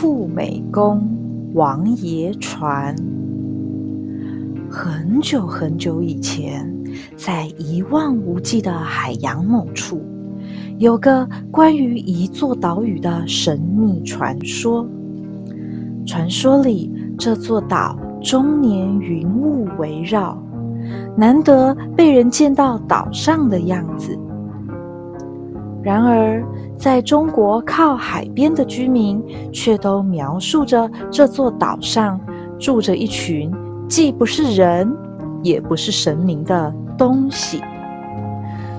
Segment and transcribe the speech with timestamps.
[0.00, 1.02] 富美宫
[1.54, 2.94] 王爷船。
[4.70, 6.72] 很久很久以前，
[7.16, 10.00] 在一望无际的海洋某处，
[10.78, 14.88] 有个关于一座岛屿的神秘传说。
[16.06, 16.88] 传说里，
[17.18, 20.40] 这座岛终年云雾围绕，
[21.16, 24.16] 难得被人见到岛上的样子。
[25.82, 26.44] 然而，
[26.76, 32.20] 在中国靠海边的居民却都描述着这座岛上
[32.58, 33.50] 住着一群
[33.88, 34.92] 既不是人
[35.42, 37.62] 也不是神明的东西。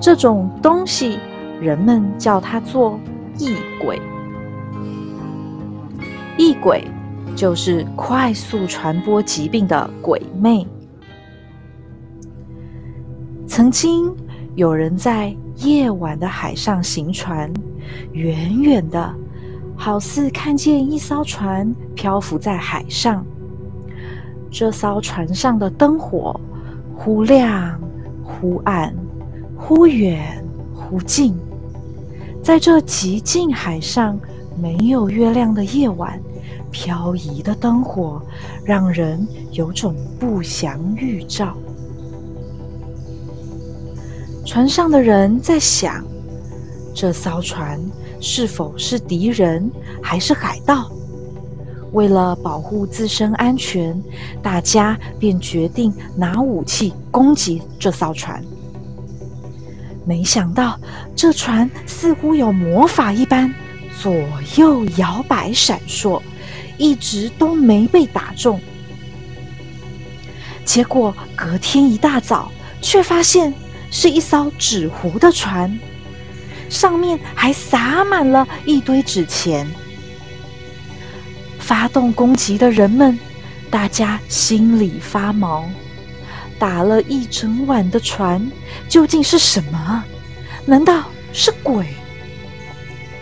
[0.00, 1.18] 这种东西，
[1.60, 2.98] 人们叫它做
[3.38, 4.00] 异鬼。
[6.36, 6.84] 异鬼
[7.34, 10.66] 就是快速传播疾病的鬼魅。
[13.46, 14.14] 曾经
[14.56, 17.52] 有人在夜晚的海上行船。
[18.12, 19.14] 远远的，
[19.76, 23.24] 好似看见一艘船漂浮在海上。
[24.50, 26.40] 这艘船上的灯火
[26.96, 27.78] 忽亮
[28.22, 28.94] 忽暗，
[29.56, 30.42] 忽远
[30.74, 31.36] 忽近。
[32.42, 34.18] 在这极静海上
[34.60, 36.20] 没有月亮的夜晚，
[36.70, 38.22] 漂移的灯火
[38.64, 41.56] 让人有种不祥预兆。
[44.44, 46.04] 船上的人在想。
[46.94, 47.80] 这艘船
[48.20, 49.68] 是否是敌人
[50.02, 50.90] 还是海盗？
[51.92, 54.00] 为了保护自身安全，
[54.42, 58.44] 大家便决定拿武器攻击这艘船。
[60.04, 60.78] 没想到，
[61.16, 63.52] 这船似乎有魔法一般，
[64.00, 64.14] 左
[64.56, 66.20] 右摇摆闪烁，
[66.76, 68.60] 一直都没被打中。
[70.64, 73.54] 结果隔天一大早，却发现
[73.94, 75.78] 是一艘纸糊的船。
[76.68, 79.64] 上面还撒满了一堆纸钱。
[81.60, 83.16] 发动攻击的人们，
[83.70, 85.70] 大家心里发毛。
[86.58, 88.44] 打了一整晚的船，
[88.88, 90.04] 究竟是什么？
[90.66, 91.86] 难道是鬼？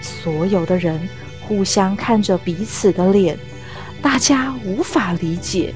[0.00, 1.06] 所有的人
[1.42, 3.38] 互相看着彼此的脸，
[4.00, 5.74] 大家无法理解，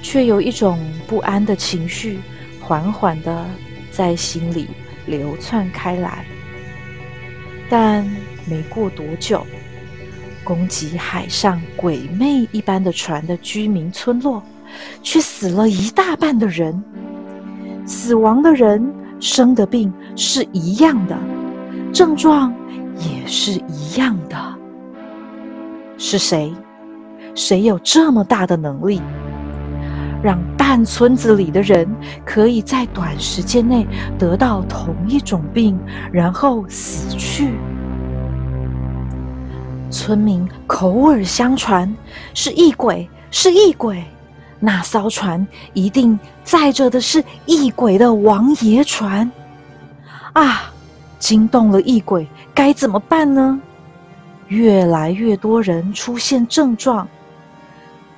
[0.00, 2.20] 却有一种不安的情绪
[2.66, 3.46] 缓缓的
[3.90, 4.68] 在心里。
[5.06, 6.24] 流窜开来，
[7.68, 8.02] 但
[8.46, 9.46] 没过多久，
[10.42, 14.42] 攻击海上鬼魅一般的船的居民村落，
[15.02, 16.82] 却死了一大半的人。
[17.84, 18.82] 死亡的人
[19.20, 21.14] 生的病是一样的，
[21.92, 22.50] 症状
[22.96, 24.58] 也是一样的。
[25.98, 26.50] 是谁？
[27.34, 29.02] 谁有这么大的能力？
[30.24, 31.86] 让半村子里的人
[32.24, 33.86] 可以在短时间内
[34.18, 35.78] 得到同一种病，
[36.10, 37.52] 然后死去。
[39.90, 41.94] 村民口耳相传
[42.32, 44.02] 是异鬼，是异鬼。
[44.58, 49.30] 那艘船一定载着的是异鬼的王爷船
[50.32, 50.72] 啊！
[51.18, 53.60] 惊动了异鬼，该怎么办呢？
[54.48, 57.06] 越来越多人出现症状。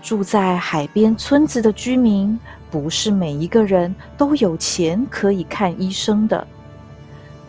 [0.06, 2.38] 住在海边村子的居民，
[2.70, 6.46] 不是每一个人都有钱可以看医生的。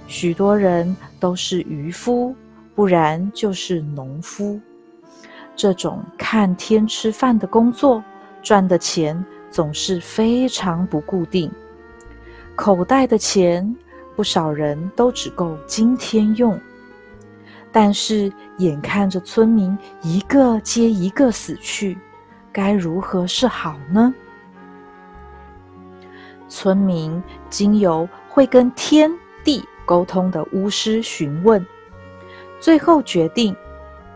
[0.07, 2.35] 许多人都是渔夫，
[2.73, 4.59] 不然就是农夫。
[5.55, 8.03] 这种看天吃饭的工作，
[8.41, 11.51] 赚的钱总是非常不固定。
[12.55, 13.75] 口袋的钱，
[14.15, 16.59] 不少人都只够今天用。
[17.71, 21.95] 但是眼看着村民一个接一个死去。
[22.57, 24.11] 该如何是好呢？
[26.49, 29.11] 村民经由会跟天
[29.43, 31.63] 地沟通的巫师询问，
[32.59, 33.55] 最后决定，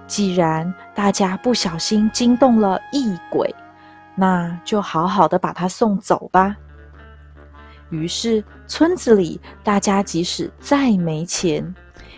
[0.07, 3.53] 既然大家不小心惊动了异鬼，
[4.16, 6.58] 那就好好的把他送走吧。
[7.91, 11.75] 于是，村子里大家即使再没钱，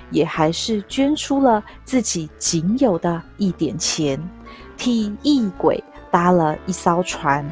[0.10, 4.18] 也还是捐出了自己仅有的一点钱，
[4.78, 5.84] 替异鬼。
[6.14, 7.44] 搭了一艘船，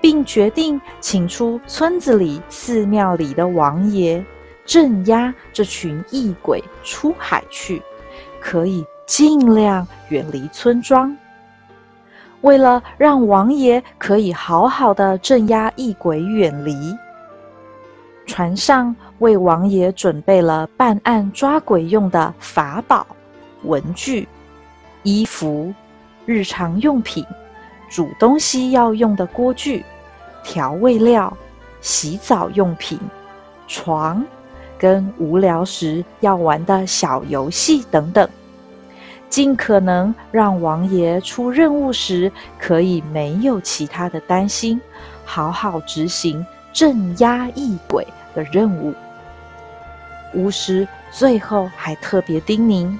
[0.00, 4.24] 并决定请出村子里寺庙里的王爷，
[4.64, 7.82] 镇压这群异鬼出海去，
[8.40, 11.14] 可以尽量远离村庄。
[12.40, 16.96] 为了让王爷可以好好的镇压异鬼远离，
[18.24, 23.06] 船上为王爷准备了办案抓鬼用的法宝、
[23.64, 24.26] 文具、
[25.02, 25.74] 衣服、
[26.24, 27.22] 日常用品。
[27.90, 29.84] 煮东西要用的锅具、
[30.44, 31.36] 调味料、
[31.80, 32.98] 洗澡用品、
[33.66, 34.24] 床，
[34.78, 38.26] 跟无聊时要玩的小游戏等等，
[39.28, 44.80] 尽可能让王爷出任务时可以没有其他的担心，
[45.24, 48.94] 好好执行镇压异鬼的任务。
[50.32, 52.96] 巫师最后还特别叮咛：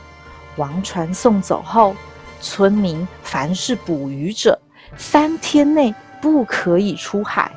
[0.56, 1.94] 王船送走后，
[2.40, 4.58] 村民凡是捕鱼者，
[4.96, 7.50] 三天内不可以出海，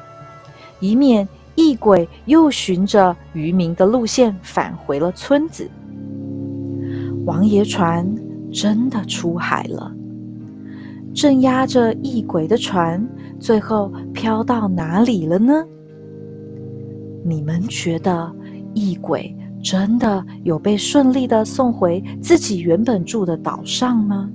[0.80, 5.70] 以免异鬼又循着渔民的路线返回了村子。
[7.26, 8.06] 王爷船
[8.52, 9.92] 真的出海了，
[11.14, 13.06] 镇压着异鬼的船
[13.40, 15.66] 最后飘到哪里了呢？
[17.26, 18.34] 你们觉得
[18.74, 19.34] 异鬼
[19.64, 24.30] 真的有被顺利的送回自己原本住的岛上吗？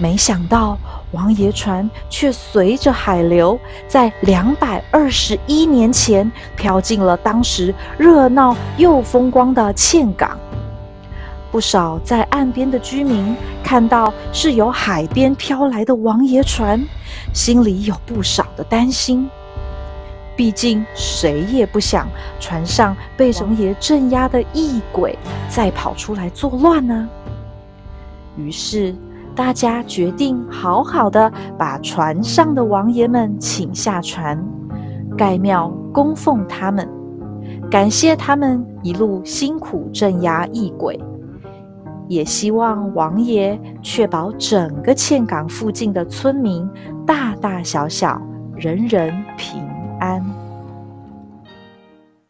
[0.00, 0.76] 没想到
[1.16, 3.58] 王爷船却随着海流，
[3.88, 10.38] 在两百二十一年前飘进了当时热闹又风光的岘港。
[11.50, 13.34] 不少在岸边的居民
[13.64, 16.84] 看到是由海边飘来的王爷船，
[17.32, 19.28] 心里有不少的担心。
[20.36, 22.06] 毕竟谁也不想
[22.38, 27.08] 船上被王爷镇压的异鬼再跑出来作乱呢。
[28.36, 28.94] 于是
[29.36, 34.42] 大家决定好好的把船上的王爷们请下船，
[35.16, 36.88] 盖庙供奉他们，
[37.70, 40.98] 感谢他们一路辛苦镇压异鬼。
[42.08, 46.66] 也希望王爷确保整个岘港附近的村民
[47.04, 48.20] 大大小小
[48.56, 49.60] 人人平
[50.00, 50.24] 安。